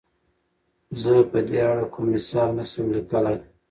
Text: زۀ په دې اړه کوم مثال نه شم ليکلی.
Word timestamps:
زۀ 1.01 1.15
په 1.31 1.39
دې 1.47 1.57
اړه 1.71 1.85
کوم 1.93 2.05
مثال 2.13 2.49
نه 2.57 2.65
شم 2.71 2.85
ليکلی. 2.95 3.37